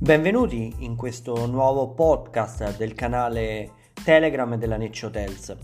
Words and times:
Benvenuti 0.00 0.72
in 0.78 0.94
questo 0.94 1.46
nuovo 1.46 1.88
podcast 1.88 2.76
del 2.76 2.94
canale 2.94 3.72
Telegram 4.04 4.54
della 4.54 4.76
Necci 4.76 5.06
Hotels. 5.06 5.56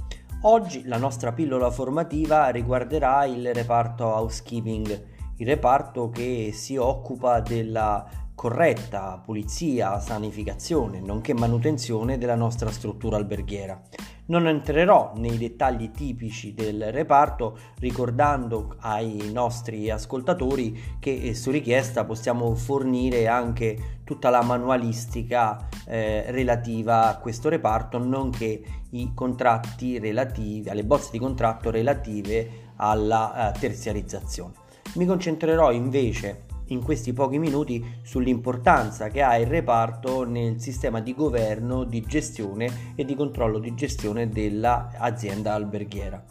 Oggi 0.42 0.82
la 0.86 0.96
nostra 0.96 1.32
pillola 1.32 1.70
formativa 1.70 2.48
riguarderà 2.48 3.26
il 3.26 3.54
reparto 3.54 4.06
housekeeping, 4.06 5.06
il 5.36 5.46
reparto 5.46 6.10
che 6.10 6.50
si 6.52 6.76
occupa 6.76 7.38
della 7.38 8.04
corretta 8.34 9.22
pulizia, 9.24 10.00
sanificazione, 10.00 10.98
nonché 10.98 11.32
manutenzione 11.32 12.18
della 12.18 12.34
nostra 12.34 12.72
struttura 12.72 13.16
alberghiera. 13.16 13.80
Non 14.26 14.46
entrerò 14.46 15.12
nei 15.16 15.36
dettagli 15.36 15.90
tipici 15.90 16.54
del 16.54 16.90
reparto 16.90 17.58
ricordando 17.78 18.76
ai 18.80 19.30
nostri 19.30 19.90
ascoltatori 19.90 20.96
che 20.98 21.14
eh, 21.14 21.34
su 21.34 21.50
richiesta 21.50 22.06
possiamo 22.06 22.54
fornire 22.54 23.26
anche 23.26 24.00
tutta 24.02 24.30
la 24.30 24.42
manualistica 24.42 25.68
eh, 25.86 26.30
relativa 26.30 27.08
a 27.08 27.18
questo 27.18 27.50
reparto 27.50 27.98
nonché 27.98 28.62
i 28.90 29.12
contratti 29.14 29.98
relativi 29.98 30.70
alle 30.70 30.84
bozze 30.84 31.10
di 31.12 31.18
contratto 31.18 31.70
relative 31.70 32.72
alla 32.76 33.52
eh, 33.52 33.58
terziarizzazione. 33.58 34.54
Mi 34.94 35.04
concentrerò 35.04 35.70
invece 35.70 36.44
in 36.68 36.82
questi 36.82 37.12
pochi 37.12 37.38
minuti 37.38 37.84
sull'importanza 38.02 39.08
che 39.08 39.22
ha 39.22 39.36
il 39.36 39.46
reparto 39.46 40.24
nel 40.24 40.60
sistema 40.60 41.00
di 41.00 41.14
governo, 41.14 41.84
di 41.84 42.00
gestione 42.02 42.92
e 42.94 43.04
di 43.04 43.14
controllo 43.14 43.58
di 43.58 43.74
gestione 43.74 44.28
dell'azienda 44.28 45.54
alberghiera. 45.54 46.24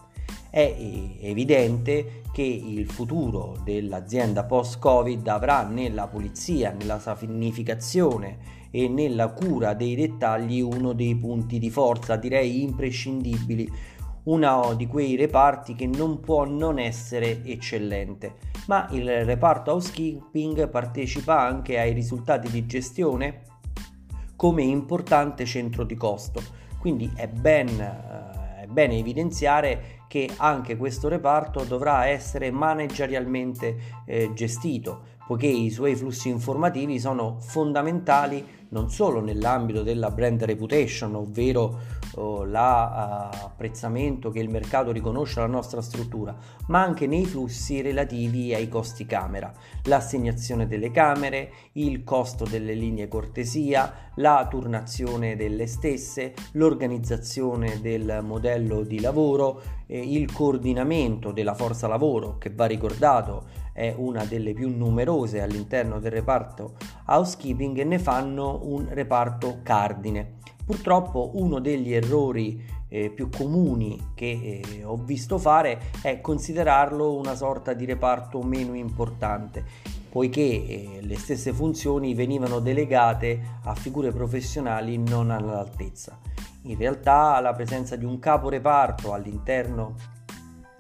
È 0.50 0.76
evidente 1.22 2.22
che 2.32 2.44
il 2.44 2.88
futuro 2.90 3.58
dell'azienda 3.64 4.44
post-Covid 4.44 5.28
avrà 5.28 5.64
nella 5.64 6.08
pulizia, 6.08 6.72
nella 6.72 7.00
sanificazione 7.00 8.62
e 8.70 8.88
nella 8.88 9.30
cura 9.30 9.73
dei 9.75 9.95
dettagli 9.95 10.59
uno 10.59 10.94
dei 10.94 11.16
punti 11.16 11.59
di 11.59 11.70
forza, 11.70 12.16
direi 12.16 12.64
imprescindibili, 12.64 13.72
uno 14.23 14.73
di 14.75 14.88
quei 14.88 15.16
reparti 15.16 15.75
che 15.75 15.88
non 15.88 16.19
può 16.19 16.45
non 16.45 16.79
essere 16.79 17.43
eccellente, 17.43 18.35
ma 18.67 18.88
il 18.91 19.25
reparto 19.25 19.71
housekeeping 19.71 20.69
partecipa 20.69 21.39
anche 21.39 21.79
ai 21.79 21.93
risultati 21.93 22.49
di 22.49 22.66
gestione 22.66 23.41
come 24.35 24.63
importante 24.63 25.45
centro 25.45 25.83
di 25.83 25.95
costo, 25.95 26.41
quindi 26.79 27.11
è 27.16 27.27
ben, 27.27 27.67
eh, 27.67 28.63
è 28.63 28.66
bene 28.67 28.97
evidenziare 28.97 30.01
che 30.07 30.29
anche 30.38 30.77
questo 30.77 31.07
reparto 31.07 31.63
dovrà 31.63 32.05
essere 32.05 32.51
managerialmente 32.51 33.77
eh, 34.05 34.31
gestito, 34.33 35.05
poiché 35.34 35.48
i 35.48 35.72
suoi 35.72 35.95
flussi 35.95 36.30
informativi 36.30 37.00
sono 37.00 37.38
fondamentali 37.39 38.45
non 38.70 38.92
solo 38.92 39.20
nell'ambito 39.20 39.81
della 39.81 40.12
brand 40.12 40.44
reputation, 40.44 41.16
ovvero 41.16 41.80
oh, 42.16 42.44
l'apprezzamento 42.44 44.30
che 44.30 44.40
il 44.40 44.50
mercato 44.50 44.92
riconosce 44.92 45.40
alla 45.40 45.52
nostra 45.52 45.81
struttura, 45.81 46.36
ma 46.67 46.81
anche 46.81 47.08
nei 47.08 47.25
flussi 47.25 47.81
relativi 47.81 48.53
ai 48.53 48.67
costi 48.67 49.06
camera, 49.06 49.52
l'assegnazione 49.86 50.67
delle 50.67 50.92
camere, 50.92 51.52
il 51.73 52.03
costo 52.03 52.45
delle 52.45 52.73
linee 52.73 53.08
cortesia, 53.08 54.12
la 54.16 54.45
turnazione 54.50 55.36
delle 55.36 55.68
stesse, 55.68 56.34
l'organizzazione 56.53 57.80
del 57.80 58.22
modello 58.23 58.81
di 58.81 59.00
lavoro, 59.00 59.62
eh, 59.88 60.00
il 60.00 60.31
coordinamento 60.31 61.31
della 61.31 61.53
forza 61.53 61.88
lavoro 61.88 62.38
che 62.38 62.52
va 62.52 62.66
ricordato 62.66 63.62
è 63.73 63.93
una 63.97 64.23
delle 64.23 64.53
più 64.53 64.69
numerose 64.69 65.41
all'interno 65.41 65.99
del 65.99 66.11
reparto 66.11 66.75
housekeeping 67.07 67.79
e 67.79 67.84
ne 67.84 68.00
fanno 68.00 68.59
un 68.63 68.88
reparto 68.89 69.59
cardine. 69.63 70.35
Purtroppo 70.66 71.31
uno 71.34 71.59
degli 71.59 71.91
errori 71.91 72.63
eh, 72.88 73.09
più 73.09 73.29
comuni 73.29 74.12
che 74.13 74.62
eh, 74.63 74.83
ho 74.83 74.95
visto 74.95 75.39
fare 75.39 75.79
è 76.01 76.22
considerarlo 76.22 77.16
una 77.16 77.35
sorta 77.35 77.73
di 77.73 77.85
reparto 77.85 78.41
meno 78.44 78.75
importante, 78.75 79.66
poiché 80.09 80.41
eh, 80.41 81.00
le 81.01 81.17
stesse 81.17 81.51
funzioni 81.51 82.13
venivano 82.13 82.59
delegate 82.59 83.59
a 83.63 83.73
figure 83.73 84.12
professionali 84.12 84.97
non 84.97 85.31
all'altezza. 85.31 86.19
In 86.66 86.78
realtà 86.78 87.39
la 87.41 87.51
presenza 87.53 87.95
di 87.95 88.06
un 88.06 88.19
capo 88.19 88.47
reparto 88.47 89.12
all'interno 89.12 89.95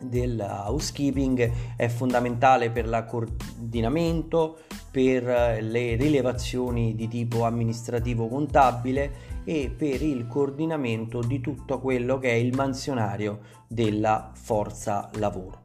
del 0.03 0.39
housekeeping 0.39 1.51
è 1.75 1.87
fondamentale 1.87 2.69
per 2.69 2.85
il 2.85 3.05
coordinamento, 3.07 4.59
per 4.91 5.27
eh, 5.27 5.61
le 5.61 5.95
rilevazioni 5.95 6.95
di 6.95 7.07
tipo 7.07 7.43
amministrativo 7.43 8.27
contabile 8.27 9.31
e 9.43 9.73
per 9.75 10.01
il 10.01 10.27
coordinamento 10.27 11.19
di 11.19 11.41
tutto 11.41 11.79
quello 11.79 12.19
che 12.19 12.29
è 12.29 12.35
il 12.35 12.55
mansionario 12.55 13.39
della 13.67 14.31
forza 14.33 15.09
lavoro. 15.15 15.61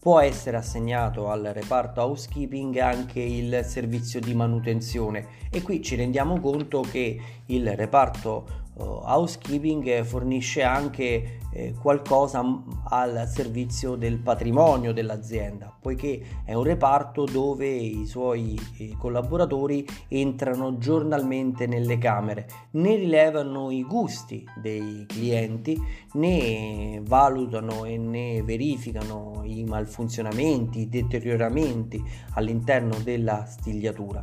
Può 0.00 0.18
essere 0.18 0.56
assegnato 0.56 1.28
al 1.28 1.50
reparto 1.52 2.00
housekeeping 2.00 2.78
anche 2.78 3.20
il 3.20 3.62
servizio 3.66 4.18
di 4.18 4.34
manutenzione 4.34 5.26
e 5.50 5.60
qui 5.60 5.82
ci 5.82 5.94
rendiamo 5.94 6.40
conto 6.40 6.80
che 6.80 7.20
il 7.46 7.76
reparto 7.76 8.68
housekeeping 8.80 10.02
fornisce 10.02 10.62
anche 10.62 11.38
eh, 11.52 11.74
qualcosa 11.80 12.42
al 12.84 13.28
servizio 13.28 13.96
del 13.96 14.18
patrimonio 14.18 14.92
dell'azienda, 14.92 15.74
poiché 15.80 16.22
è 16.44 16.54
un 16.54 16.62
reparto 16.62 17.24
dove 17.24 17.68
i 17.68 18.06
suoi 18.06 18.58
eh, 18.78 18.94
collaboratori 18.96 19.86
entrano 20.08 20.78
giornalmente 20.78 21.66
nelle 21.66 21.98
camere, 21.98 22.46
ne 22.72 22.96
rilevano 22.96 23.70
i 23.70 23.82
gusti 23.82 24.44
dei 24.60 25.04
clienti, 25.06 25.80
ne 26.12 27.00
valutano 27.04 27.84
e 27.84 27.96
ne 27.98 28.42
verificano 28.42 29.42
i 29.44 29.64
malfunzionamenti, 29.64 30.80
i 30.80 30.88
deterioramenti 30.88 32.02
all'interno 32.34 32.96
della 33.02 33.44
stigliatura. 33.44 34.20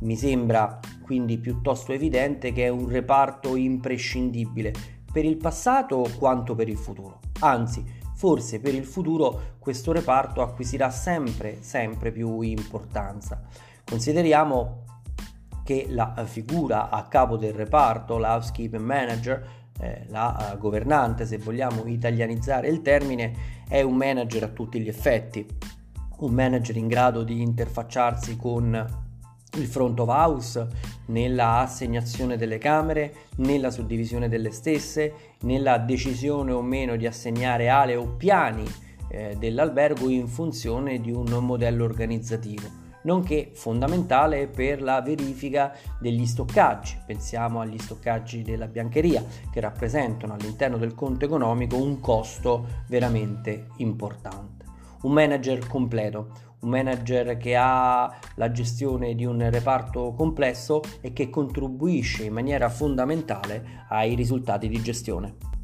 Mi 0.00 0.16
sembra 0.16 0.78
quindi 1.02 1.38
piuttosto 1.38 1.92
evidente 1.92 2.52
che 2.52 2.64
è 2.64 2.68
un 2.68 2.88
reparto 2.88 3.56
imprescindibile 3.56 4.72
per 5.12 5.24
il 5.24 5.36
passato 5.36 6.06
quanto 6.18 6.54
per 6.54 6.68
il 6.68 6.76
futuro. 6.76 7.20
Anzi, 7.40 7.84
forse 8.14 8.60
per 8.60 8.74
il 8.74 8.84
futuro 8.84 9.56
questo 9.58 9.92
reparto 9.92 10.42
acquisirà 10.42 10.90
sempre, 10.90 11.58
sempre 11.62 12.12
più 12.12 12.40
importanza. 12.42 13.42
Consideriamo 13.84 14.84
che 15.64 15.86
la 15.88 16.14
figura 16.26 16.90
a 16.90 17.06
capo 17.08 17.36
del 17.36 17.52
reparto, 17.52 18.18
la 18.18 18.34
housekeeping 18.34 18.84
manager, 18.84 19.48
eh, 19.80 20.04
la 20.08 20.52
uh, 20.52 20.58
governante, 20.58 21.26
se 21.26 21.38
vogliamo 21.38 21.86
italianizzare 21.86 22.68
il 22.68 22.82
termine, 22.82 23.32
è 23.68 23.82
un 23.82 23.96
manager 23.96 24.44
a 24.44 24.48
tutti 24.48 24.80
gli 24.80 24.88
effetti, 24.88 25.46
un 26.18 26.32
manager 26.32 26.76
in 26.76 26.88
grado 26.88 27.22
di 27.22 27.40
interfacciarsi 27.40 28.36
con 28.36 29.08
il 29.54 29.66
front 29.66 29.98
of 30.00 30.08
house 30.08 30.66
nella 31.06 31.58
assegnazione 31.60 32.36
delle 32.36 32.58
camere, 32.58 33.14
nella 33.36 33.70
suddivisione 33.70 34.28
delle 34.28 34.50
stesse, 34.50 35.12
nella 35.40 35.78
decisione 35.78 36.52
o 36.52 36.62
meno 36.62 36.96
di 36.96 37.06
assegnare 37.06 37.68
ale 37.68 37.96
o 37.96 38.06
piani 38.06 38.64
eh, 39.08 39.36
dell'albergo 39.38 40.08
in 40.08 40.28
funzione 40.28 41.00
di 41.00 41.10
un 41.10 41.26
modello 41.40 41.84
organizzativo 41.84 42.88
nonché 43.02 43.50
fondamentale 43.54 44.46
per 44.46 44.82
la 44.82 45.00
verifica 45.00 45.74
degli 45.98 46.26
stoccaggi. 46.26 46.98
Pensiamo 47.06 47.60
agli 47.60 47.78
stoccaggi 47.78 48.42
della 48.42 48.66
biancheria 48.66 49.24
che 49.50 49.60
rappresentano 49.60 50.34
all'interno 50.34 50.76
del 50.76 50.94
conto 50.94 51.24
economico 51.24 51.76
un 51.76 52.00
costo 52.00 52.66
veramente 52.88 53.68
importante. 53.76 54.69
Un 55.02 55.12
manager 55.12 55.66
completo, 55.66 56.32
un 56.60 56.68
manager 56.68 57.36
che 57.38 57.56
ha 57.56 58.18
la 58.34 58.50
gestione 58.50 59.14
di 59.14 59.24
un 59.24 59.48
reparto 59.50 60.12
complesso 60.12 60.82
e 61.00 61.12
che 61.12 61.30
contribuisce 61.30 62.24
in 62.24 62.34
maniera 62.34 62.68
fondamentale 62.68 63.86
ai 63.88 64.14
risultati 64.14 64.68
di 64.68 64.82
gestione. 64.82 65.59